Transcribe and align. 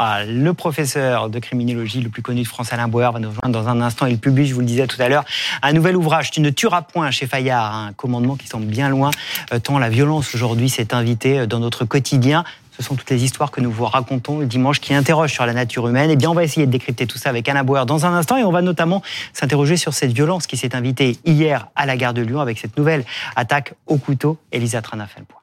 Ah, 0.00 0.24
le 0.24 0.54
professeur 0.54 1.28
de 1.28 1.40
criminologie 1.40 2.00
le 2.00 2.08
plus 2.08 2.22
connu 2.22 2.42
de 2.42 2.46
France, 2.46 2.72
Alain 2.72 2.86
Bauer, 2.86 3.10
va 3.10 3.18
nous 3.18 3.30
rejoindre 3.30 3.60
dans 3.60 3.68
un 3.68 3.80
instant. 3.80 4.06
Il 4.06 4.18
publie, 4.18 4.46
je 4.46 4.54
vous 4.54 4.60
le 4.60 4.66
disais 4.66 4.86
tout 4.86 5.00
à 5.02 5.08
l'heure, 5.08 5.24
un 5.60 5.72
nouvel 5.72 5.96
ouvrage, 5.96 6.30
Tu 6.30 6.40
ne 6.40 6.50
tueras 6.50 6.82
point 6.82 7.10
chez 7.10 7.26
Fayard, 7.26 7.74
un 7.74 7.92
commandement 7.94 8.36
qui 8.36 8.46
semble 8.46 8.66
bien 8.66 8.88
loin, 8.88 9.10
euh, 9.52 9.58
tant 9.58 9.76
la 9.80 9.88
violence 9.88 10.36
aujourd'hui 10.36 10.68
s'est 10.68 10.94
invitée 10.94 11.40
euh, 11.40 11.46
dans 11.46 11.58
notre 11.58 11.84
quotidien. 11.84 12.44
Ce 12.76 12.84
sont 12.84 12.94
toutes 12.94 13.10
les 13.10 13.24
histoires 13.24 13.50
que 13.50 13.60
nous 13.60 13.72
vous 13.72 13.86
racontons 13.86 14.38
le 14.38 14.46
dimanche 14.46 14.78
qui 14.78 14.94
interrogent 14.94 15.32
sur 15.32 15.46
la 15.46 15.52
nature 15.52 15.88
humaine. 15.88 16.10
Eh 16.10 16.16
bien, 16.16 16.30
on 16.30 16.34
va 16.34 16.44
essayer 16.44 16.64
de 16.64 16.70
décrypter 16.70 17.08
tout 17.08 17.18
ça 17.18 17.30
avec 17.30 17.48
Alain 17.48 17.64
Bauer 17.64 17.84
dans 17.84 18.06
un 18.06 18.14
instant 18.14 18.36
et 18.36 18.44
on 18.44 18.52
va 18.52 18.62
notamment 18.62 19.02
s'interroger 19.32 19.76
sur 19.76 19.94
cette 19.94 20.12
violence 20.12 20.46
qui 20.46 20.56
s'est 20.56 20.76
invitée 20.76 21.18
hier 21.24 21.66
à 21.74 21.86
la 21.86 21.96
gare 21.96 22.14
de 22.14 22.22
Lyon 22.22 22.38
avec 22.38 22.60
cette 22.60 22.78
nouvelle 22.78 23.04
attaque 23.34 23.74
au 23.88 23.96
couteau. 23.96 24.38
Elisa 24.52 24.80
Trana 24.80 25.08
fait 25.08 25.18
le 25.18 25.26
point. 25.26 25.40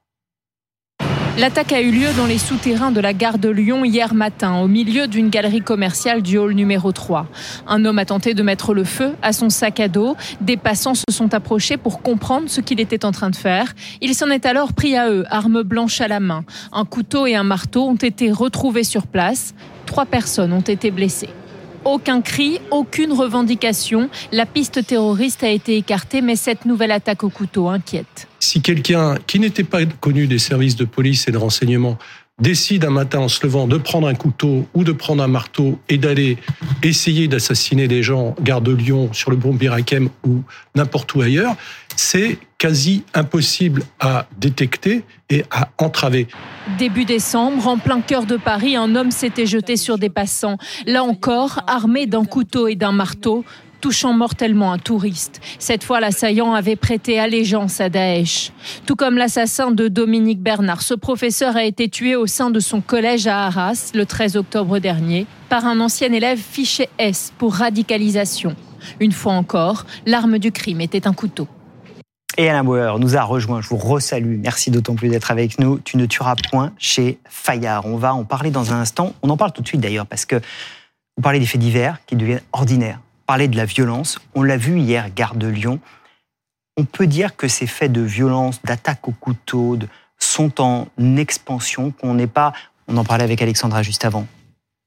L'attaque 1.37 1.73
a 1.73 1.81
eu 1.81 1.91
lieu 1.91 2.07
dans 2.15 2.27
les 2.27 2.37
souterrains 2.37 2.93
de 2.93 3.01
la 3.01 3.11
gare 3.11 3.37
de 3.39 3.49
Lyon 3.49 3.83
hier 3.83 4.13
matin, 4.13 4.61
au 4.61 4.69
milieu 4.69 5.05
d'une 5.07 5.29
galerie 5.29 5.59
commerciale 5.59 6.21
du 6.21 6.37
hall 6.37 6.53
numéro 6.53 6.93
3. 6.93 7.27
Un 7.67 7.83
homme 7.83 7.99
a 7.99 8.05
tenté 8.05 8.33
de 8.33 8.41
mettre 8.41 8.73
le 8.73 8.85
feu 8.85 9.15
à 9.21 9.33
son 9.33 9.49
sac 9.49 9.81
à 9.81 9.89
dos. 9.89 10.15
Des 10.39 10.55
passants 10.55 10.93
se 10.93 11.03
sont 11.11 11.33
approchés 11.33 11.75
pour 11.75 12.01
comprendre 12.01 12.45
ce 12.47 12.61
qu'il 12.61 12.79
était 12.79 13.03
en 13.03 13.11
train 13.11 13.29
de 13.29 13.35
faire. 13.35 13.73
Il 13.99 14.15
s'en 14.15 14.29
est 14.29 14.45
alors 14.45 14.71
pris 14.71 14.95
à 14.95 15.09
eux, 15.09 15.25
armes 15.29 15.63
blanches 15.63 15.99
à 15.99 16.07
la 16.07 16.21
main. 16.21 16.45
Un 16.71 16.85
couteau 16.85 17.27
et 17.27 17.35
un 17.35 17.43
marteau 17.43 17.83
ont 17.83 17.95
été 17.95 18.31
retrouvés 18.31 18.85
sur 18.85 19.05
place. 19.05 19.53
Trois 19.85 20.05
personnes 20.05 20.53
ont 20.53 20.61
été 20.61 20.89
blessées. 20.89 21.29
Aucun 21.85 22.21
cri, 22.21 22.59
aucune 22.71 23.13
revendication. 23.13 24.09
La 24.31 24.47
piste 24.47 24.87
terroriste 24.87 25.43
a 25.43 25.49
été 25.49 25.77
écartée, 25.77 26.21
mais 26.21 26.35
cette 26.35 26.65
nouvelle 26.65 26.91
attaque 26.91 27.23
au 27.23 27.29
couteau 27.29 27.69
inquiète. 27.69 28.27
Si 28.39 28.63
quelqu'un 28.63 29.17
qui 29.27 29.39
n'était 29.39 29.63
pas 29.63 29.85
connu 29.85 30.25
des 30.25 30.39
services 30.39 30.75
de 30.75 30.85
police 30.85 31.27
et 31.27 31.31
de 31.31 31.37
renseignement 31.37 31.99
décide 32.39 32.85
un 32.85 32.89
matin 32.89 33.19
en 33.19 33.27
se 33.27 33.45
levant 33.45 33.67
de 33.67 33.77
prendre 33.77 34.07
un 34.07 34.15
couteau 34.15 34.67
ou 34.73 34.83
de 34.83 34.91
prendre 34.91 35.21
un 35.23 35.27
marteau 35.27 35.79
et 35.87 35.97
d'aller 35.97 36.37
essayer 36.81 37.27
d'assassiner 37.27 37.87
des 37.87 38.01
gens, 38.01 38.35
gare 38.41 38.61
de 38.61 38.73
Lyon, 38.73 39.13
sur 39.13 39.29
le 39.29 39.37
pont 39.37 39.53
Birakem 39.53 40.09
ou 40.25 40.41
n'importe 40.73 41.13
où 41.13 41.21
ailleurs, 41.21 41.55
c'est 41.95 42.39
quasi 42.65 43.03
impossible 43.13 43.83
à 43.99 44.25
détecter 44.39 45.03
et 45.29 45.43
à 45.51 45.69
entraver. 45.77 46.27
Début 46.79 47.05
décembre, 47.05 47.67
en 47.67 47.77
plein 47.77 48.01
cœur 48.01 48.25
de 48.25 48.37
Paris, 48.37 48.75
un 48.75 48.95
homme 48.95 49.11
s'était 49.11 49.45
jeté 49.45 49.75
sur 49.75 49.99
des 49.99 50.09
passants. 50.09 50.57
Là 50.87 51.03
encore, 51.03 51.61
armé 51.67 52.07
d'un 52.07 52.25
couteau 52.25 52.67
et 52.67 52.73
d'un 52.73 52.91
marteau, 52.91 53.45
touchant 53.81 54.13
mortellement 54.13 54.73
un 54.73 54.79
touriste. 54.79 55.41
Cette 55.59 55.83
fois, 55.83 55.99
l'assaillant 55.99 56.55
avait 56.55 56.75
prêté 56.75 57.19
allégeance 57.19 57.79
à 57.81 57.89
Daesh. 57.89 58.51
Tout 58.87 58.95
comme 58.95 59.19
l'assassin 59.19 59.69
de 59.69 59.87
Dominique 59.87 60.41
Bernard, 60.41 60.81
ce 60.81 60.95
professeur 60.95 61.55
a 61.55 61.65
été 61.65 61.87
tué 61.87 62.15
au 62.15 62.25
sein 62.25 62.49
de 62.49 62.59
son 62.59 62.81
collège 62.81 63.27
à 63.27 63.45
Arras 63.45 63.91
le 63.93 64.07
13 64.07 64.37
octobre 64.37 64.79
dernier 64.79 65.27
par 65.49 65.67
un 65.67 65.79
ancien 65.79 66.11
élève 66.11 66.39
fiché 66.39 66.89
S 66.97 67.31
pour 67.37 67.53
radicalisation. 67.53 68.55
Une 68.99 69.11
fois 69.11 69.33
encore, 69.33 69.85
l'arme 70.07 70.39
du 70.39 70.51
crime 70.51 70.81
était 70.81 71.05
un 71.05 71.13
couteau. 71.13 71.47
Et 72.37 72.49
Alain 72.49 72.63
Bauer 72.63 72.99
nous 72.99 73.15
a 73.15 73.23
rejoint. 73.23 73.61
Je 73.61 73.69
vous 73.69 73.77
resalue. 73.77 74.37
Merci 74.37 74.69
d'autant 74.69 74.95
plus 74.95 75.09
d'être 75.09 75.31
avec 75.31 75.57
nous. 75.59 75.79
Tu 75.79 75.95
ne 75.97 76.05
tueras 76.05 76.35
point 76.51 76.73
chez 76.77 77.17
Fayard. 77.29 77.85
On 77.85 77.95
va 77.95 78.13
en 78.13 78.25
parler 78.25 78.51
dans 78.51 78.73
un 78.73 78.79
instant. 78.81 79.13
On 79.21 79.29
en 79.29 79.37
parle 79.37 79.53
tout 79.53 79.61
de 79.61 79.67
suite 79.67 79.81
d'ailleurs 79.81 80.05
parce 80.05 80.25
que 80.25 80.35
vous 80.35 81.23
parlez 81.23 81.39
des 81.39 81.45
faits 81.45 81.61
divers 81.61 81.99
qui 82.05 82.15
deviennent 82.15 82.41
ordinaires 82.51 82.99
parler 83.25 83.47
de 83.47 83.57
la 83.57 83.65
violence. 83.65 84.19
On 84.35 84.43
l'a 84.43 84.57
vu 84.57 84.79
hier, 84.79 85.13
gare 85.13 85.35
de 85.35 85.47
Lyon. 85.47 85.79
On 86.77 86.83
peut 86.83 87.07
dire 87.07 87.35
que 87.35 87.47
ces 87.47 87.67
faits 87.67 87.91
de 87.91 88.01
violence, 88.01 88.61
d'attaque 88.63 89.07
au 89.07 89.11
couteau, 89.11 89.77
sont 90.19 90.61
en 90.61 90.87
expansion, 91.17 91.91
qu'on 91.91 92.13
n'est 92.13 92.27
pas, 92.27 92.53
on 92.87 92.97
en 92.97 93.03
parlait 93.03 93.23
avec 93.23 93.41
Alexandra 93.41 93.81
juste 93.81 94.05
avant, 94.05 94.27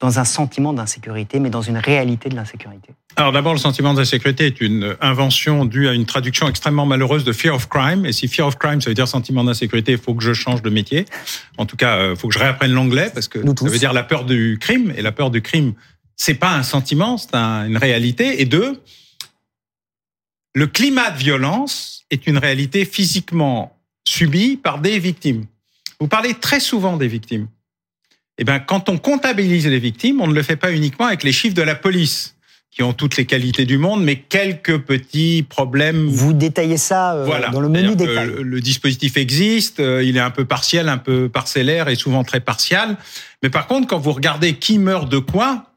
dans 0.01 0.21
un 0.21 0.25
sentiment 0.25 0.73
d'insécurité, 0.73 1.41
mais 1.41 1.51
dans 1.51 1.63
une 1.63 1.77
réalité 1.77 2.29
de 2.29 2.37
l'insécurité 2.37 2.95
Alors 3.17 3.33
d'abord, 3.33 3.53
le 3.53 3.59
sentiment 3.59 3.95
d'insécurité 3.95 4.47
est 4.47 4.61
une 4.61 4.97
invention 5.01 5.65
due 5.65 5.89
à 5.89 5.93
une 5.93 6.07
traduction 6.07 6.49
extrêmement 6.49 6.87
malheureuse 6.87 7.25
de 7.25 7.33
fear 7.33 7.55
of 7.55 7.69
crime. 7.69 8.07
Et 8.07 8.13
si 8.13 8.29
fear 8.29 8.47
of 8.47 8.57
crime, 8.59 8.81
ça 8.81 8.91
veut 8.91 8.95
dire 8.95 9.09
sentiment 9.09 9.43
d'insécurité, 9.43 9.93
il 9.93 9.99
faut 9.99 10.15
que 10.15 10.23
je 10.23 10.33
change 10.33 10.63
de 10.63 10.71
métier. 10.71 11.05
En 11.57 11.67
tout 11.67 11.77
cas, 11.77 11.97
il 11.97 12.01
euh, 12.01 12.17
faut 12.17 12.29
que 12.29 12.35
je 12.35 12.39
réapprenne 12.39 12.73
l'anglais, 12.73 13.11
parce 13.13 13.27
que 13.27 13.41
ça 13.41 13.69
veut 13.69 13.79
dire 13.79 13.93
la 13.93 14.05
peur 14.05 14.25
du 14.25 14.59
crime. 14.61 14.93
Et 14.97 15.03
la 15.03 15.11
peur 15.11 15.31
du 15.31 15.43
crime, 15.43 15.75
c'est 16.15 16.35
pas 16.35 16.55
un 16.55 16.63
sentiment, 16.63 17.19
c'est 17.19 17.35
une 17.35 17.77
réalité. 17.77 18.41
Et 18.41 18.45
deux, 18.45 18.81
le 20.55 20.67
climat 20.69 21.11
de 21.11 21.19
violence 21.19 22.05
est 22.11 22.29
une 22.29 22.39
réalité 22.39 22.85
physiquement 22.85 23.77
subie 24.07 24.57
par 24.57 24.81
des 24.81 24.99
victimes. 25.01 25.47
Vous 26.01 26.09
parlez 26.09 26.35
très 26.35 26.61
souvent 26.61 26.97
des 26.97 27.09
victimes. 27.09 27.49
Eh 28.39 28.45
bien, 28.45 28.61
quand 28.61 28.89
on 28.89 28.99
comptabilise 28.99 29.67
les 29.67 29.79
victimes, 29.79 30.21
on 30.21 30.29
ne 30.29 30.35
le 30.35 30.43
fait 30.43 30.57
pas 30.57 30.73
uniquement 30.73 31.07
avec 31.07 31.25
les 31.25 31.33
chiffres 31.33 31.57
de 31.57 31.63
la 31.63 31.75
police, 31.75 32.37
qui 32.71 32.83
ont 32.85 32.93
toutes 32.93 33.17
les 33.17 33.27
qualités 33.27 33.65
du 33.65 33.79
monde, 33.79 34.05
mais 34.05 34.17
quelques 34.17 34.79
petits 34.79 35.45
problèmes. 35.49 36.07
Vous 36.07 36.33
détaillez 36.33 36.77
ça 36.77 37.15
euh, 37.15 37.51
dans 37.51 37.61
le 37.61 37.69
menu 37.69 37.97
détail. 37.97 38.29
Le, 38.29 38.43
le, 38.43 38.61
dispositif 38.61 39.17
existe, 39.17 39.81
euh, 39.81 40.05
il 40.05 40.17
est 40.17 40.21
un 40.21 40.31
peu 40.31 40.45
partiel, 40.45 40.89
un 40.89 40.99
peu 40.99 41.29
parcellaire 41.29 41.89
et 41.89 41.97
souvent 41.97 42.23
très 42.23 42.41
partial. 42.41 42.97
Mais 43.43 43.51
par 43.51 43.67
contre, 43.67 43.89
quand 43.89 43.99
vous 43.99 44.13
regardez 44.13 44.55
qui 44.55 44.79
meurt 44.79 45.11
de 45.11 45.19
quoi, 45.19 45.73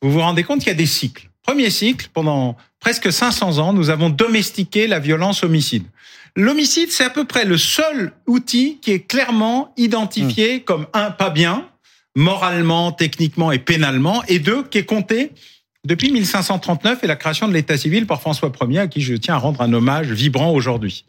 vous 0.00 0.10
vous 0.10 0.20
rendez 0.20 0.44
compte 0.44 0.60
qu'il 0.60 0.68
y 0.68 0.72
a 0.72 0.74
des 0.74 0.86
cycles. 0.86 1.28
Premier 1.42 1.68
cycle, 1.68 2.08
pendant 2.12 2.56
presque 2.80 3.12
500 3.12 3.58
ans, 3.58 3.72
nous 3.72 3.90
avons 3.90 4.08
domestiqué 4.08 4.86
la 4.86 4.98
violence 4.98 5.42
homicide. 5.42 5.84
L'homicide, 6.36 6.90
c'est 6.90 7.04
à 7.04 7.10
peu 7.10 7.24
près 7.24 7.44
le 7.44 7.56
seul 7.56 8.12
outil 8.26 8.78
qui 8.80 8.92
est 8.92 9.00
clairement 9.00 9.72
identifié 9.76 10.58
hmm. 10.58 10.60
comme 10.60 10.86
un, 10.92 11.10
pas 11.10 11.30
bien, 11.30 11.66
moralement, 12.16 12.90
techniquement 12.90 13.52
et 13.52 13.60
pénalement, 13.60 14.24
et 14.24 14.40
deux, 14.40 14.64
qui 14.64 14.78
est 14.78 14.84
compté 14.84 15.30
depuis 15.84 16.10
1539 16.10 17.04
et 17.04 17.06
la 17.06 17.14
création 17.14 17.46
de 17.46 17.52
l'État 17.52 17.76
civil 17.76 18.06
par 18.06 18.20
François 18.20 18.50
Ier, 18.68 18.80
à 18.80 18.86
qui 18.88 19.02
je 19.02 19.14
tiens 19.14 19.34
à 19.34 19.38
rendre 19.38 19.60
un 19.60 19.72
hommage 19.72 20.10
vibrant 20.10 20.50
aujourd'hui. 20.50 21.04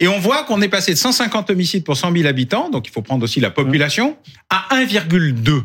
Et 0.00 0.08
on 0.08 0.18
voit 0.18 0.44
qu'on 0.44 0.60
est 0.60 0.68
passé 0.68 0.92
de 0.92 0.98
150 0.98 1.50
homicides 1.50 1.84
pour 1.84 1.96
100 1.96 2.12
000 2.12 2.26
habitants, 2.26 2.68
donc 2.68 2.86
il 2.86 2.90
faut 2.90 3.00
prendre 3.00 3.24
aussi 3.24 3.40
la 3.40 3.50
population, 3.50 4.18
à 4.50 4.74
1,2 4.76 5.62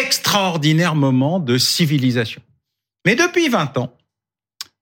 extraordinaire 0.00 0.94
moment 0.94 1.38
de 1.38 1.58
civilisation. 1.58 2.42
Mais 3.04 3.14
depuis 3.14 3.48
20 3.48 3.78
ans, 3.78 3.96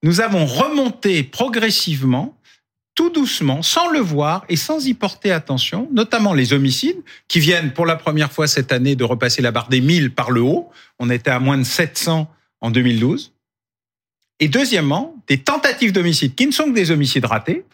nous 0.02 0.20
avons 0.20 0.46
remonté 0.46 1.22
progressivement, 1.22 2.38
tout 2.94 3.10
doucement, 3.10 3.62
sans 3.62 3.88
le 3.90 4.00
voir 4.00 4.44
et 4.48 4.56
sans 4.56 4.86
y 4.86 4.94
porter 4.94 5.32
attention, 5.32 5.88
notamment 5.92 6.34
les 6.34 6.52
homicides, 6.52 7.00
qui 7.28 7.40
viennent 7.40 7.72
pour 7.72 7.86
la 7.86 7.96
première 7.96 8.30
fois 8.30 8.46
cette 8.46 8.72
année 8.72 8.96
de 8.96 9.04
repasser 9.04 9.42
la 9.42 9.50
barre 9.50 9.68
des 9.68 9.80
1000 9.80 10.14
par 10.14 10.30
le 10.30 10.42
haut. 10.42 10.70
On 10.98 11.08
était 11.10 11.30
à 11.30 11.38
moins 11.38 11.58
de 11.58 11.64
700 11.64 12.30
en 12.60 12.70
2012. 12.70 13.32
Et 14.40 14.48
deuxièmement, 14.48 15.16
des 15.26 15.38
tentatives 15.38 15.92
d'homicide 15.92 16.34
qui 16.34 16.46
ne 16.46 16.52
sont 16.52 16.64
que 16.64 16.74
des 16.74 16.90
homicides 16.90 17.24
ratés, 17.24 17.64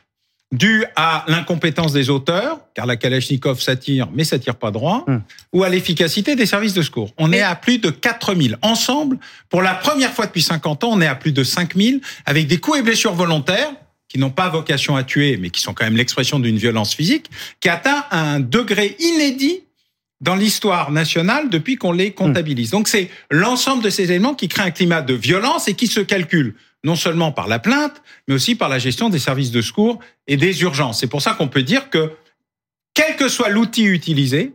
dû 0.51 0.85
à 0.97 1.25
l'incompétence 1.29 1.93
des 1.93 2.09
auteurs, 2.09 2.61
car 2.75 2.87
la 2.87 2.97
Kalachnikov 2.97 3.61
s'attire, 3.61 4.09
mais 4.15 4.25
s'attire 4.25 4.55
pas 4.55 4.71
droit, 4.71 5.05
hmm. 5.07 5.21
ou 5.53 5.63
à 5.63 5.69
l'efficacité 5.69 6.37
des 6.37 6.47
services 6.47 6.75
de 6.75 6.83
secours. 6.83 7.13
On 7.19 7.33
est 7.33 7.43
à 7.43 7.55
plus 7.55 7.79
de 7.79 7.91
4000. 7.91 8.59
Ensemble, 8.63 9.19
pour 9.51 9.63
la 9.63 9.75
première 9.75 10.13
fois 10.13 10.27
depuis 10.27 10.43
50 10.43 10.85
ans, 10.85 10.91
on 10.93 11.01
est 11.01 11.07
à 11.07 11.15
plus 11.15 11.33
de 11.33 11.45
5000, 11.45 12.01
avec 12.25 12.47
des 12.47 12.59
coups 12.59 12.79
et 12.79 12.83
blessures 12.83 13.15
volontaires, 13.15 13.71
qui 14.09 14.19
n'ont 14.19 14.31
pas 14.31 14.49
vocation 14.49 14.97
à 14.97 15.05
tuer, 15.05 15.37
mais 15.37 15.51
qui 15.51 15.61
sont 15.61 15.75
quand 15.75 15.85
même 15.85 15.97
l'expression 15.97 16.39
d'une 16.39 16.57
violence 16.57 16.95
physique, 16.95 17.31
qui 17.61 17.69
atteint 17.69 18.05
un 18.11 18.41
degré 18.41 18.97
inédit 18.99 19.63
dans 20.21 20.35
l'histoire 20.35 20.91
nationale 20.91 21.49
depuis 21.51 21.77
qu'on 21.77 21.93
les 21.93 22.13
comptabilise. 22.13 22.71
Donc 22.71 22.89
c'est 22.89 23.11
l'ensemble 23.31 23.85
de 23.85 23.91
ces 23.91 24.05
éléments 24.05 24.35
qui 24.35 24.49
créent 24.49 24.63
un 24.63 24.71
climat 24.71 25.03
de 25.03 25.15
violence 25.15 25.69
et 25.69 25.75
qui 25.75 25.87
se 25.87 26.01
calcule 26.01 26.55
non 26.85 26.97
seulement 26.97 27.33
par 27.33 27.49
la 27.49 27.59
plainte, 27.59 28.03
mais 28.27 28.35
aussi 28.35 28.55
par 28.55 28.69
la 28.69 28.79
gestion 28.79 29.11
des 29.11 29.19
services 29.19 29.51
de 29.51 29.61
secours 29.61 29.99
et 30.27 30.37
des 30.37 30.63
urgences. 30.63 31.01
C'est 31.01 31.09
pour 31.09 31.23
ça 31.23 31.35
qu'on 31.35 31.49
peut 31.49 31.63
dire 31.63 31.91
que, 31.91 32.13
quel 32.95 33.17
que 33.17 33.29
soit 33.29 33.49
l'outil 33.49 33.85
utilisé, 33.85 34.53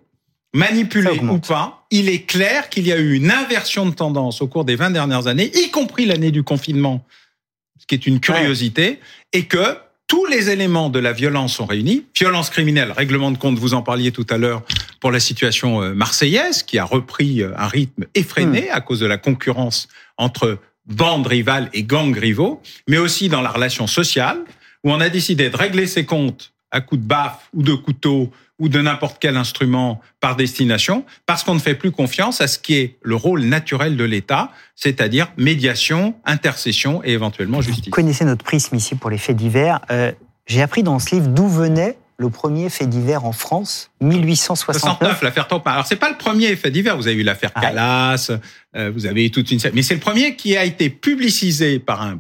manipulé 0.54 1.20
ou 1.20 1.40
pas, 1.40 1.86
il 1.92 2.10
est 2.10 2.26
clair 2.26 2.70
qu'il 2.70 2.88
y 2.88 2.94
a 2.94 2.98
eu 2.98 3.14
une 3.14 3.32
inversion 3.32 3.86
de 3.86 3.94
tendance 3.94 4.42
au 4.42 4.48
cours 4.48 4.66
des 4.66 4.76
20 4.76 4.92
dernières 4.92 5.28
années, 5.28 5.52
y 5.56 5.70
compris 5.70 6.06
l'année 6.06 6.32
du 6.32 6.44
confinement, 6.44 7.06
qui 7.88 7.96
est 7.96 8.08
une 8.08 8.20
curiosité, 8.20 9.00
et 9.34 9.46
que 9.46 9.78
tous 10.08 10.26
les 10.26 10.50
éléments 10.50 10.90
de 10.90 11.00
la 11.00 11.12
violence 11.12 11.56
sont 11.56 11.66
réunis. 11.66 12.06
Violence 12.16 12.50
criminelle, 12.50 12.92
règlement 12.92 13.32
de 13.32 13.38
compte, 13.38 13.58
vous 13.58 13.74
en 13.74 13.82
parliez 13.82 14.12
tout 14.12 14.28
à 14.30 14.38
l'heure 14.38 14.62
pour 15.00 15.12
la 15.12 15.20
situation 15.20 15.82
euh, 15.82 15.94
marseillaise, 15.94 16.64
qui 16.64 16.78
a 16.78 16.86
repris 16.86 17.42
euh, 17.42 17.52
un 17.58 17.68
rythme 17.68 18.06
effréné 18.14 18.68
hmm. 18.70 18.76
à 18.76 18.82
cause 18.82 19.00
de 19.00 19.06
la 19.06 19.18
concurrence 19.18 19.88
entre 20.18 20.60
bandes 20.86 21.28
rivales 21.28 21.70
et 21.74 21.84
gangs 21.84 22.18
rivaux, 22.18 22.62
mais 22.88 22.98
aussi 22.98 23.30
dans 23.30 23.42
la 23.42 23.50
relation 23.50 23.88
sociale, 23.88 24.40
où 24.84 24.92
on 24.92 25.00
a 25.00 25.10
décidé 25.10 25.50
de 25.50 25.56
régler 25.56 25.88
ses 25.88 26.06
comptes 26.06 26.53
à 26.74 26.82
coups 26.82 27.02
de 27.02 27.08
baffe 27.08 27.50
ou 27.54 27.64
de 27.64 27.74
couteau 27.74 28.32
ou 28.60 28.68
de 28.68 28.82
n'importe 28.82 29.18
quel 29.20 29.38
instrument 29.38 30.02
par 30.20 30.36
destination, 30.36 31.06
parce 31.26 31.44
qu'on 31.44 31.56
ne 31.56 31.60
fait 31.60 31.76
plus 31.76 31.92
confiance 31.92 32.42
à 32.42 32.48
ce 32.48 32.60
qui 32.60 32.76
est 32.76 32.98
le 33.02 33.16
rôle 33.16 33.44
naturel 33.44 33.96
de 33.96 34.04
l'État, 34.04 34.52
c'est-à-dire 34.76 35.32
médiation, 35.38 36.16
intercession 36.26 37.02
et 37.04 37.12
éventuellement 37.12 37.62
justice. 37.62 37.86
Vous 37.86 37.92
connaissez 37.92 38.26
notre 38.26 38.44
prisme 38.44 38.76
ici 38.76 38.96
pour 38.96 39.10
les 39.10 39.18
faits 39.18 39.38
divers. 39.38 39.80
Euh, 39.92 40.12
j'ai 40.46 40.62
appris 40.62 40.84
dans 40.84 41.00
ce 41.00 41.16
livre 41.16 41.28
d'où 41.28 41.48
venait 41.48 41.98
le 42.18 42.30
premier 42.30 42.70
fait 42.70 42.86
divers 42.86 43.26
en 43.26 43.32
France, 43.32 43.92
1869. 44.02 44.82
69, 44.82 45.22
l'affaire 45.24 45.48
Taupin. 45.48 45.72
Alors 45.72 45.86
c'est 45.86 45.96
pas 45.96 46.10
le 46.10 46.18
premier 46.18 46.56
fait 46.56 46.72
divers. 46.72 46.96
Vous 46.96 47.08
avez 47.08 47.18
eu 47.18 47.24
l'affaire 47.24 47.52
Ah. 47.56 47.62
Calas, 47.62 48.32
euh, 48.76 48.92
vous 48.94 49.06
avez 49.06 49.26
eu 49.26 49.32
toute 49.32 49.52
une 49.52 49.60
série, 49.60 49.74
mais 49.76 49.82
c'est 49.82 49.96
le 49.96 50.00
premier 50.00 50.36
qui 50.36 50.56
a 50.56 50.64
été 50.64 50.90
publicisé 50.90 51.80
par 51.80 52.02
un 52.02 52.20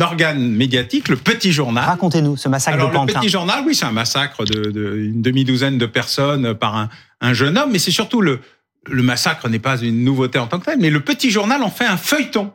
organe 0.00 0.52
médiatique, 0.52 1.08
le 1.08 1.16
Petit 1.16 1.52
Journal. 1.52 1.84
Racontez-nous 1.84 2.36
ce 2.36 2.48
massacre 2.48 2.76
Alors 2.76 2.88
de 2.88 2.92
le 2.92 2.98
Pantin. 2.98 3.20
Petit 3.20 3.28
Journal, 3.28 3.64
oui, 3.66 3.74
c'est 3.74 3.84
un 3.84 3.92
massacre 3.92 4.44
de, 4.44 4.70
de 4.70 4.96
une 4.96 5.22
demi-douzaine 5.22 5.78
de 5.78 5.86
personnes 5.86 6.54
par 6.54 6.76
un, 6.76 6.88
un 7.20 7.32
jeune 7.34 7.58
homme, 7.58 7.70
mais 7.72 7.78
c'est 7.78 7.90
surtout 7.90 8.20
le 8.20 8.40
le 8.86 9.02
massacre 9.02 9.48
n'est 9.48 9.58
pas 9.60 9.78
une 9.80 10.04
nouveauté 10.04 10.38
en 10.38 10.46
tant 10.46 10.58
que 10.58 10.64
tel, 10.64 10.78
mais 10.80 10.90
le 10.90 11.00
Petit 11.00 11.30
Journal 11.30 11.62
en 11.62 11.70
fait 11.70 11.84
un 11.84 11.96
feuilleton. 11.96 12.52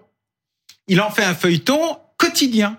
Il 0.87 1.01
en 1.01 1.09
fait 1.09 1.23
un 1.23 1.33
feuilleton 1.33 1.97
quotidien, 2.17 2.77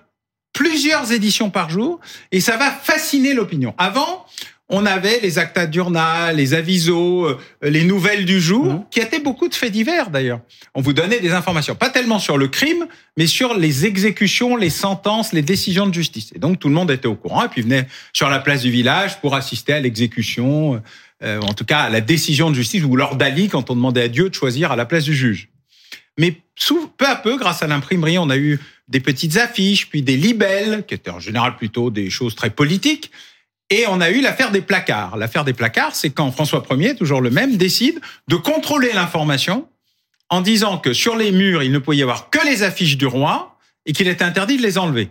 plusieurs 0.52 1.12
éditions 1.12 1.50
par 1.50 1.70
jour, 1.70 2.00
et 2.32 2.40
ça 2.40 2.56
va 2.56 2.70
fasciner 2.70 3.34
l'opinion. 3.34 3.74
Avant, 3.78 4.26
on 4.70 4.84
avait 4.84 5.20
les 5.20 5.38
actas 5.38 5.66
du 5.66 5.78
journal, 5.78 6.36
les 6.36 6.52
avisos, 6.52 7.24
euh, 7.26 7.38
les 7.62 7.84
nouvelles 7.84 8.24
du 8.26 8.38
jour, 8.40 8.66
Mhm. 8.66 8.84
qui 8.90 9.00
étaient 9.00 9.18
beaucoup 9.20 9.48
de 9.48 9.54
faits 9.54 9.72
divers 9.72 10.10
d'ailleurs. 10.10 10.40
On 10.74 10.82
vous 10.82 10.92
donnait 10.92 11.20
des 11.20 11.32
informations, 11.32 11.74
pas 11.74 11.88
tellement 11.88 12.18
sur 12.18 12.36
le 12.36 12.48
crime, 12.48 12.86
mais 13.16 13.26
sur 13.26 13.54
les 13.54 13.86
exécutions, 13.86 14.56
les 14.56 14.68
sentences, 14.70 15.32
les 15.32 15.42
décisions 15.42 15.86
de 15.86 15.94
justice. 15.94 16.32
Et 16.34 16.38
donc 16.38 16.58
tout 16.58 16.68
le 16.68 16.74
monde 16.74 16.90
était 16.90 17.08
au 17.08 17.14
courant, 17.14 17.44
et 17.44 17.48
puis 17.48 17.62
venait 17.62 17.86
sur 18.12 18.28
la 18.28 18.40
place 18.40 18.62
du 18.62 18.70
village 18.70 19.20
pour 19.20 19.34
assister 19.34 19.72
à 19.72 19.80
l'exécution, 19.80 20.82
euh, 21.22 21.40
en 21.40 21.54
tout 21.54 21.64
cas 21.64 21.80
à 21.80 21.90
la 21.90 22.00
décision 22.02 22.50
de 22.50 22.54
justice, 22.54 22.84
ou 22.84 22.94
lors 22.94 23.16
d'Ali, 23.16 23.48
quand 23.48 23.70
on 23.70 23.74
demandait 23.74 24.02
à 24.02 24.08
Dieu 24.08 24.28
de 24.28 24.34
choisir 24.34 24.70
à 24.70 24.76
la 24.76 24.84
place 24.84 25.04
du 25.04 25.14
juge. 25.14 25.48
Mais 26.18 26.36
sous- 26.56 26.88
peu 26.98 27.06
à 27.06 27.16
peu, 27.16 27.36
grâce 27.38 27.62
à 27.62 27.66
l'imprimerie, 27.68 28.18
on 28.18 28.28
a 28.28 28.36
eu 28.36 28.58
des 28.88 29.00
petites 29.00 29.36
affiches, 29.38 29.88
puis 29.88 30.02
des 30.02 30.16
libelles, 30.16 30.84
qui 30.86 30.94
étaient 30.94 31.10
en 31.10 31.20
général 31.20 31.56
plutôt 31.56 31.90
des 31.90 32.10
choses 32.10 32.34
très 32.34 32.50
politiques. 32.50 33.10
Et 33.70 33.84
on 33.88 34.00
a 34.00 34.10
eu 34.10 34.20
l'affaire 34.20 34.50
des 34.50 34.62
placards. 34.62 35.16
L'affaire 35.16 35.44
des 35.44 35.52
placards, 35.52 35.94
c'est 35.94 36.10
quand 36.10 36.30
François 36.32 36.62
Ier, 36.70 36.94
toujours 36.96 37.20
le 37.20 37.30
même, 37.30 37.56
décide 37.56 38.00
de 38.28 38.36
contrôler 38.36 38.92
l'information 38.94 39.68
en 40.30 40.40
disant 40.40 40.78
que 40.78 40.92
sur 40.92 41.16
les 41.16 41.32
murs, 41.32 41.62
il 41.62 41.72
ne 41.72 41.78
pouvait 41.78 41.98
y 41.98 42.02
avoir 42.02 42.30
que 42.30 42.44
les 42.46 42.62
affiches 42.62 42.96
du 42.96 43.06
roi 43.06 43.56
et 43.86 43.92
qu'il 43.92 44.08
était 44.08 44.24
interdit 44.24 44.56
de 44.56 44.62
les 44.62 44.78
enlever. 44.78 45.10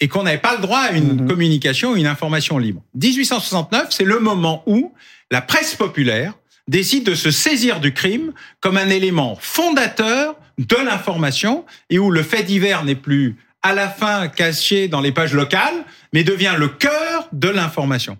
Et 0.00 0.08
qu'on 0.08 0.22
n'avait 0.22 0.38
pas 0.38 0.54
le 0.56 0.62
droit 0.62 0.78
à 0.80 0.92
une 0.92 1.22
Mhm. 1.22 1.28
communication, 1.28 1.96
une 1.96 2.06
information 2.06 2.56
libre. 2.58 2.82
1869, 2.94 3.88
c'est 3.90 4.04
le 4.04 4.18
moment 4.20 4.62
où 4.66 4.94
la 5.30 5.40
presse 5.42 5.74
populaire 5.74 6.34
décide 6.68 7.04
de 7.04 7.14
se 7.14 7.30
saisir 7.30 7.80
du 7.80 7.92
crime 7.92 8.32
comme 8.60 8.76
un 8.76 8.88
élément 8.90 9.36
fondateur 9.40 10.36
de 10.58 10.76
l'information 10.76 11.64
et 11.90 11.98
où 11.98 12.10
le 12.10 12.22
fait 12.22 12.42
divers 12.42 12.84
n'est 12.84 12.94
plus 12.94 13.36
à 13.62 13.74
la 13.74 13.88
fin 13.88 14.28
caché 14.28 14.88
dans 14.88 15.00
les 15.00 15.12
pages 15.12 15.34
locales, 15.34 15.84
mais 16.12 16.24
devient 16.24 16.54
le 16.58 16.68
cœur 16.68 17.28
de 17.32 17.48
l'information. 17.48 18.18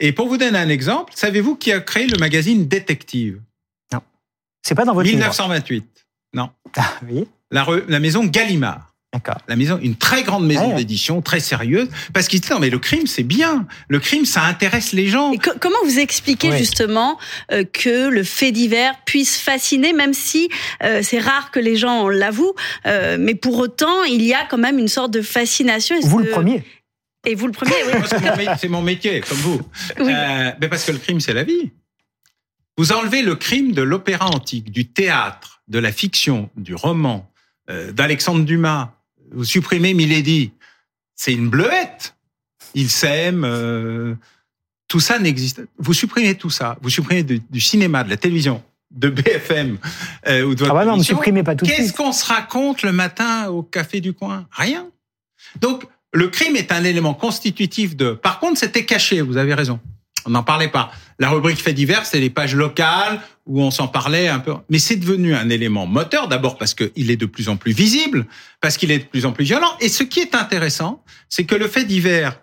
Et 0.00 0.12
pour 0.12 0.28
vous 0.28 0.36
donner 0.36 0.58
un 0.58 0.68
exemple, 0.68 1.12
savez-vous 1.16 1.56
qui 1.56 1.72
a 1.72 1.80
créé 1.80 2.06
le 2.06 2.18
magazine 2.18 2.66
Détective? 2.66 3.40
C'est 4.62 4.74
pas 4.74 4.84
dans 4.84 4.94
votre 4.94 5.04
livre. 5.06 5.18
1928. 5.18 6.06
Non, 6.34 6.50
Ah, 6.76 6.94
oui, 7.08 7.28
la, 7.52 7.62
re- 7.62 7.84
la 7.86 8.00
maison 8.00 8.24
Gallimard. 8.24 8.92
D'accord. 9.16 9.40
La 9.48 9.56
maison, 9.56 9.78
une 9.82 9.96
très 9.96 10.22
grande 10.22 10.46
maison 10.46 10.68
Ouais. 10.70 10.76
d'édition, 10.76 11.22
très 11.22 11.40
sérieuse, 11.40 11.88
parce 12.12 12.28
qu'ils 12.28 12.40
disaient 12.40 12.54
non 12.54 12.60
mais 12.60 12.70
le 12.70 12.78
crime 12.78 13.06
c'est 13.06 13.22
bien, 13.22 13.66
le 13.88 13.98
crime 13.98 14.24
ça 14.24 14.42
intéresse 14.44 14.92
les 14.92 15.08
gens. 15.08 15.32
Et 15.32 15.38
co- 15.38 15.50
comment 15.60 15.76
vous 15.84 15.98
expliquez 15.98 16.50
Ouais. 16.50 16.58
justement 16.58 17.18
euh, 17.52 17.64
que 17.64 18.08
le 18.08 18.22
fait 18.24 18.52
divers 18.52 18.94
puisse 19.04 19.36
fasciner, 19.38 19.92
même 19.92 20.14
si 20.14 20.48
euh, 20.82 21.00
c'est 21.02 21.18
rare 21.20 21.50
que 21.50 21.60
les 21.60 21.76
gens 21.76 22.08
l'avouent, 22.08 22.54
euh, 22.86 23.16
mais 23.18 23.34
pour 23.34 23.58
autant 23.58 24.04
il 24.04 24.22
y 24.22 24.34
a 24.34 24.44
quand 24.48 24.58
même 24.58 24.78
une 24.78 24.88
sorte 24.88 25.10
de 25.12 25.22
fascination. 25.22 25.96
Vous 26.02 26.18
le 26.18 26.28
premier. 26.30 26.62
Et 27.28 27.34
vous 27.34 27.46
le 27.46 27.52
premier, 27.52 27.72
oui. 27.86 27.92
C'est 28.08 28.20
mon, 28.20 28.36
mé- 28.36 28.56
c'est 28.60 28.68
mon 28.68 28.82
métier, 28.82 29.20
comme 29.20 29.38
vous. 29.38 29.60
Oui. 29.98 30.12
Euh, 30.14 30.52
mais 30.60 30.68
parce 30.68 30.84
que 30.84 30.92
le 30.92 30.98
crime, 30.98 31.18
c'est 31.18 31.32
la 31.34 31.42
vie. 31.42 31.72
Vous 32.78 32.92
enlevez 32.92 33.22
le 33.22 33.34
crime 33.34 33.72
de 33.72 33.82
l'opéra 33.82 34.26
antique, 34.28 34.70
du 34.70 34.86
théâtre, 34.86 35.60
de 35.66 35.78
la 35.78 35.90
fiction, 35.90 36.50
du 36.56 36.74
roman, 36.74 37.28
euh, 37.70 37.90
d'Alexandre 37.90 38.44
Dumas. 38.44 38.92
Vous 39.32 39.44
supprimez 39.44 39.94
Milady. 39.94 40.52
C'est 41.14 41.32
une 41.32 41.48
bleuette. 41.48 42.14
Ils 42.74 42.90
s'aiment. 42.90 43.44
euh, 43.44 44.14
tout 44.88 45.00
ça 45.00 45.18
n'existe. 45.18 45.62
Vous 45.78 45.94
supprimez 45.94 46.34
tout 46.34 46.50
ça. 46.50 46.76
Vous 46.82 46.90
supprimez 46.90 47.22
du, 47.22 47.40
du 47.50 47.60
cinéma, 47.60 48.04
de 48.04 48.10
la 48.10 48.16
télévision, 48.16 48.62
de 48.90 49.08
BFM 49.08 49.78
euh, 50.28 50.42
ou 50.44 50.54
de 50.54 50.60
votre 50.60 50.70
Ah 50.70 50.74
bah 50.74 50.84
non, 50.84 51.02
supprimez 51.02 51.42
pas 51.42 51.56
tout 51.56 51.66
Qu'est-ce 51.66 51.92
qu'on 51.92 52.12
se 52.12 52.24
raconte 52.26 52.82
le 52.82 52.92
matin 52.92 53.48
au 53.48 53.62
café 53.62 54.00
du 54.00 54.12
coin? 54.12 54.46
Rien. 54.52 54.86
Donc, 55.60 55.84
le 56.12 56.28
crime 56.28 56.56
est 56.56 56.70
un 56.72 56.84
élément 56.84 57.14
constitutif 57.14 57.96
de. 57.96 58.12
Par 58.12 58.38
contre, 58.38 58.58
c'était 58.58 58.84
caché, 58.84 59.20
vous 59.22 59.36
avez 59.36 59.54
raison. 59.54 59.80
On 60.26 60.30
n'en 60.30 60.42
parlait 60.42 60.68
pas. 60.68 60.90
La 61.18 61.30
rubrique 61.30 61.60
fait 61.62 61.72
divers, 61.72 62.04
c'est 62.04 62.20
les 62.20 62.30
pages 62.30 62.54
locales 62.54 63.20
où 63.46 63.62
on 63.62 63.70
s'en 63.70 63.88
parlait 63.88 64.28
un 64.28 64.38
peu. 64.40 64.54
Mais 64.68 64.78
c'est 64.78 64.96
devenu 64.96 65.34
un 65.34 65.48
élément 65.48 65.86
moteur, 65.86 66.28
d'abord 66.28 66.58
parce 66.58 66.74
qu'il 66.74 67.10
est 67.10 67.16
de 67.16 67.26
plus 67.26 67.48
en 67.48 67.56
plus 67.56 67.72
visible, 67.72 68.26
parce 68.60 68.76
qu'il 68.76 68.90
est 68.90 68.98
de 68.98 69.04
plus 69.04 69.24
en 69.24 69.32
plus 69.32 69.44
violent. 69.44 69.70
Et 69.80 69.88
ce 69.88 70.02
qui 70.02 70.20
est 70.20 70.34
intéressant, 70.34 71.02
c'est 71.28 71.44
que 71.44 71.54
le 71.54 71.68
fait 71.68 71.84
divers 71.84 72.40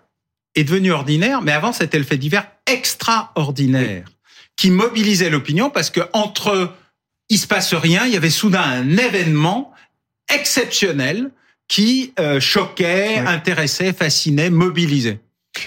est 0.54 0.64
devenu 0.64 0.92
ordinaire, 0.92 1.42
mais 1.42 1.52
avant, 1.52 1.72
c'était 1.72 1.98
le 1.98 2.04
fait 2.04 2.16
divers 2.18 2.46
extraordinaire 2.66 4.04
qui 4.56 4.70
mobilisait 4.70 5.30
l'opinion 5.30 5.68
parce 5.70 5.90
que 5.90 6.00
entre 6.12 6.72
il 7.28 7.38
se 7.38 7.46
passe 7.46 7.74
rien, 7.74 8.06
il 8.06 8.12
y 8.12 8.16
avait 8.16 8.30
soudain 8.30 8.62
un 8.62 8.96
événement 8.96 9.72
exceptionnel 10.32 11.30
qui 11.68 12.12
euh, 12.20 12.38
choquait, 12.40 13.20
Oui. 13.20 13.26
intéressait, 13.26 13.92
fascinait, 13.92 14.50
mobilisait. 14.50 15.18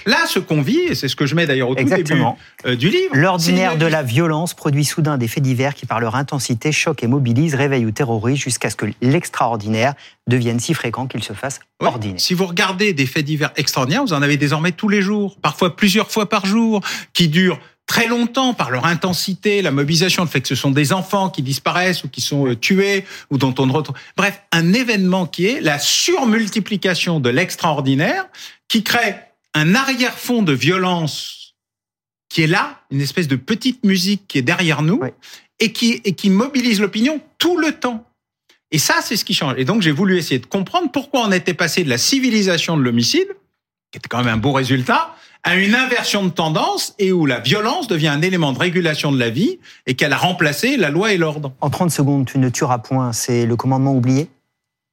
Là, 0.06 0.18
ce 0.26 0.38
qu'on 0.38 0.60
vit, 0.62 0.78
et 0.78 0.94
c'est 0.94 1.08
ce 1.08 1.16
que 1.16 1.26
je 1.26 1.34
mets 1.34 1.46
d'ailleurs 1.46 1.70
au 1.70 1.74
tout 1.74 1.80
Exactement. 1.80 2.38
début 2.62 2.74
euh, 2.74 2.76
du 2.76 2.88
livre, 2.90 3.10
L'ordinaire 3.14 3.76
de 3.78 3.86
la 3.86 4.02
violence 4.02 4.54
produit 4.54 4.84
soudain 4.84 5.18
des 5.18 5.28
faits 5.28 5.42
divers 5.42 5.74
qui, 5.74 5.86
par 5.86 6.00
leur 6.00 6.14
intensité, 6.14 6.72
choquent 6.72 7.02
et 7.02 7.06
mobilisent, 7.06 7.54
réveillent 7.54 7.86
ou 7.86 7.90
terrorisent 7.90 8.38
jusqu'à 8.38 8.70
ce 8.70 8.76
que 8.76 8.86
l'extraordinaire 9.00 9.94
devienne 10.26 10.60
si 10.60 10.74
fréquent 10.74 11.06
qu'il 11.06 11.22
se 11.24 11.32
fasse 11.32 11.60
Ouais. 11.80 11.86
ordinaire. 11.88 12.20
Si 12.20 12.34
vous 12.34 12.46
regardez 12.46 12.92
des 12.92 13.06
faits 13.06 13.24
divers 13.24 13.50
extraordinaires, 13.56 14.02
vous 14.02 14.12
en 14.12 14.20
avez 14.22 14.36
désormais 14.36 14.72
tous 14.72 14.88
les 14.88 15.00
jours, 15.00 15.36
parfois 15.40 15.76
plusieurs 15.76 16.10
fois 16.10 16.28
par 16.28 16.44
jour, 16.44 16.80
qui 17.12 17.28
durent 17.28 17.60
très 17.86 18.06
longtemps 18.08 18.52
par 18.52 18.70
leur 18.70 18.84
intensité, 18.84 19.62
la 19.62 19.70
mobilisation, 19.70 20.22
le 20.22 20.28
fait 20.28 20.42
que 20.42 20.48
ce 20.48 20.54
sont 20.54 20.70
des 20.70 20.92
enfants 20.92 21.30
qui 21.30 21.40
disparaissent 21.42 22.04
ou 22.04 22.08
qui 22.08 22.20
sont 22.20 22.46
euh, 22.48 22.54
tués 22.54 23.04
ou 23.30 23.38
dont 23.38 23.54
on 23.58 23.64
ne 23.66 23.72
retrouve. 23.72 23.96
Bref, 24.16 24.42
un 24.52 24.74
événement 24.74 25.24
qui 25.26 25.46
est 25.46 25.60
la 25.62 25.78
surmultiplication 25.78 27.20
de 27.20 27.30
l'extraordinaire 27.30 28.26
qui 28.68 28.82
crée 28.84 29.14
un 29.58 29.74
arrière-fond 29.74 30.42
de 30.42 30.52
violence 30.52 31.54
qui 32.28 32.42
est 32.42 32.46
là, 32.46 32.80
une 32.90 33.00
espèce 33.00 33.28
de 33.28 33.36
petite 33.36 33.84
musique 33.84 34.26
qui 34.28 34.38
est 34.38 34.42
derrière 34.42 34.82
nous 34.82 35.00
et 35.58 35.72
qui, 35.72 36.00
et 36.04 36.12
qui 36.12 36.30
mobilise 36.30 36.80
l'opinion 36.80 37.20
tout 37.38 37.58
le 37.58 37.72
temps. 37.72 38.04
Et 38.70 38.78
ça, 38.78 38.96
c'est 39.02 39.16
ce 39.16 39.24
qui 39.24 39.34
change. 39.34 39.54
Et 39.56 39.64
donc, 39.64 39.82
j'ai 39.82 39.92
voulu 39.92 40.18
essayer 40.18 40.38
de 40.38 40.46
comprendre 40.46 40.90
pourquoi 40.92 41.22
on 41.22 41.32
était 41.32 41.54
passé 41.54 41.84
de 41.84 41.88
la 41.88 41.98
civilisation 41.98 42.76
de 42.76 42.82
l'homicide, 42.82 43.28
qui 43.90 43.98
était 43.98 44.08
quand 44.08 44.18
même 44.18 44.34
un 44.34 44.36
beau 44.36 44.52
résultat, 44.52 45.14
à 45.42 45.56
une 45.56 45.74
inversion 45.74 46.24
de 46.24 46.30
tendance 46.30 46.94
et 46.98 47.12
où 47.12 47.24
la 47.24 47.40
violence 47.40 47.88
devient 47.88 48.08
un 48.08 48.20
élément 48.20 48.52
de 48.52 48.58
régulation 48.58 49.10
de 49.10 49.18
la 49.18 49.30
vie 49.30 49.58
et 49.86 49.94
qu'elle 49.94 50.12
a 50.12 50.18
remplacé 50.18 50.76
la 50.76 50.90
loi 50.90 51.12
et 51.12 51.16
l'ordre. 51.16 51.54
En 51.60 51.70
30 51.70 51.90
secondes, 51.90 52.26
tu 52.26 52.38
ne 52.38 52.50
tueras 52.50 52.78
point, 52.78 53.12
c'est 53.12 53.46
le 53.46 53.56
commandement 53.56 53.94
oublié 53.94 54.28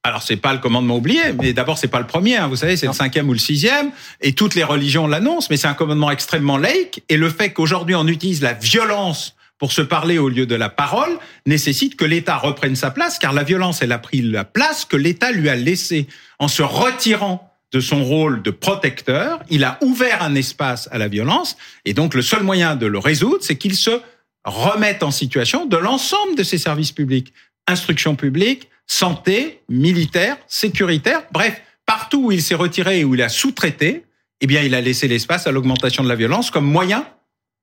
Alors, 0.06 0.22
c'est 0.22 0.36
pas 0.36 0.54
le 0.54 0.60
commandement 0.60 0.98
oublié, 0.98 1.34
mais 1.42 1.52
d'abord, 1.52 1.80
c'est 1.80 1.88
pas 1.88 2.00
le 2.00 2.06
premier. 2.06 2.38
hein. 2.38 2.48
Vous 2.48 2.58
savez, 2.58 2.78
c'est 2.78 2.86
le 2.86 2.94
cinquième 2.94 3.28
ou 3.28 3.34
le 3.34 3.40
sixième, 3.40 3.90
et 4.22 4.34
toutes 4.34 4.54
les 4.54 4.64
religions 4.64 5.08
l'annoncent, 5.08 5.48
mais 5.50 5.58
c'est 5.58 5.66
un 5.68 5.74
commandement 5.74 6.12
extrêmement 6.12 6.60
laïque. 6.60 7.02
Et 7.10 7.18
le 7.18 7.28
fait 7.28 7.54
qu'aujourd'hui 7.54 7.96
on 7.96 8.06
utilise 8.08 8.44
la 8.44 8.54
violence 8.54 9.36
pour 9.58 9.72
se 9.72 9.82
parler 9.82 10.20
au 10.20 10.30
lieu 10.30 10.46
de 10.46 10.54
la 10.54 10.70
parole 10.70 11.18
nécessite 11.48 11.96
que 11.96 12.06
l'État 12.06 12.38
reprenne 12.38 12.76
sa 12.76 12.92
place, 12.92 13.18
car 13.18 13.34
la 13.34 13.42
violence, 13.42 13.82
elle 13.82 13.92
a 13.92 13.98
pris 13.98 14.22
la 14.22 14.44
place 14.44 14.86
que 14.86 14.96
l'État 14.96 15.32
lui 15.32 15.50
a 15.50 15.56
laissée 15.56 16.06
en 16.38 16.50
se 16.50 16.62
retirant 16.62 17.52
de 17.72 17.80
son 17.80 18.04
rôle 18.04 18.44
de 18.44 18.52
protecteur. 18.52 19.40
Il 19.50 19.64
a 19.64 19.80
ouvert 19.82 20.22
un 20.22 20.36
espace 20.36 20.88
à 20.92 21.00
la 21.00 21.08
violence, 21.08 21.58
et 21.84 21.96
donc 21.96 22.14
le 22.14 22.22
seul 22.22 22.44
moyen 22.44 22.76
de 22.76 22.86
le 22.86 23.00
résoudre, 23.00 23.40
c'est 23.42 23.56
qu'il 23.56 23.76
se 23.76 24.02
remette 24.44 25.02
en 25.02 25.10
situation 25.10 25.66
de 25.66 25.78
l'ensemble 25.78 26.36
de 26.36 26.44
ses 26.44 26.60
services 26.60 26.92
publics, 26.92 27.34
instruction 27.66 28.16
publique, 28.16 28.70
santé, 28.88 29.62
militaire, 29.70 30.38
sécuritaire, 30.48 31.24
bref, 31.32 31.62
partout 31.86 32.28
où 32.28 32.32
il 32.32 32.42
s'est 32.42 32.56
retiré 32.56 33.00
et 33.00 33.04
où 33.04 33.16
il 33.16 33.22
a 33.22 33.30
sous-traité, 33.30 34.06
eh 34.42 34.48
bien, 34.48 34.62
il 34.62 34.76
a 34.76 34.82
laissé 34.82 35.08
l'espace 35.08 35.48
à 35.48 35.52
l'augmentation 35.52 36.04
de 36.04 36.10
la 36.10 36.16
violence 36.16 36.52
comme 36.52 36.66
moyen, 36.66 37.06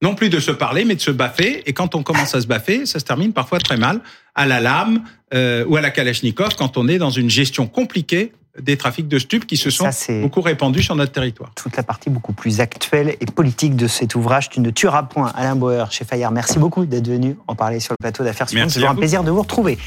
non 0.02 0.14
plus 0.14 0.30
de 0.30 0.40
se 0.40 0.50
parler, 0.50 0.84
mais 0.84 0.94
de 0.96 1.00
se 1.00 1.10
baffer. 1.10 1.62
Et 1.66 1.72
quand 1.72 1.94
on 1.94 2.02
commence 2.02 2.34
à 2.34 2.40
se 2.40 2.46
baffer, 2.46 2.86
ça 2.86 2.98
se 2.98 3.04
termine 3.04 3.32
parfois 3.32 3.58
très 3.58 3.76
mal, 3.76 4.00
à 4.34 4.46
la 4.46 4.60
lame 4.60 5.04
euh, 5.34 5.64
ou 5.66 5.76
à 5.76 5.80
la 5.80 5.90
Kalachnikov, 5.90 6.56
quand 6.56 6.76
on 6.76 6.88
est 6.88 6.98
dans 6.98 7.10
une 7.10 7.30
gestion 7.30 7.66
compliquée 7.66 8.32
des 8.60 8.76
trafics 8.76 9.08
de 9.08 9.18
stupes 9.18 9.46
qui 9.46 9.56
se 9.56 9.70
sont 9.70 9.90
Ça, 9.90 10.12
beaucoup 10.20 10.42
répandus 10.42 10.82
sur 10.82 10.94
notre 10.94 11.12
territoire. 11.12 11.52
toute 11.54 11.76
la 11.76 11.82
partie 11.82 12.10
beaucoup 12.10 12.34
plus 12.34 12.60
actuelle 12.60 13.16
et 13.20 13.24
politique 13.26 13.76
de 13.76 13.86
cet 13.86 14.14
ouvrage. 14.14 14.50
Tu 14.50 14.60
ne 14.60 14.70
tueras 14.70 15.04
point, 15.04 15.32
Alain 15.34 15.56
Bauer, 15.56 15.90
chez 15.90 16.04
Fayard. 16.04 16.32
Merci 16.32 16.58
beaucoup 16.58 16.84
d'être 16.84 17.08
venu 17.08 17.36
en 17.46 17.54
parler 17.54 17.80
sur 17.80 17.94
le 17.94 17.96
plateau 18.02 18.24
d'affaires 18.24 18.48
suivantes. 18.48 18.70
C'est 18.70 18.80
toujours 18.80 18.90
un 18.90 18.94
plaisir 18.94 19.24
de 19.24 19.30
vous 19.30 19.40
retrouver. 19.40 19.78